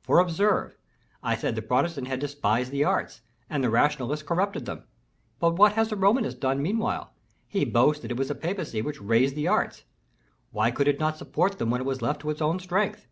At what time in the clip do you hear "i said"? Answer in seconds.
1.22-1.54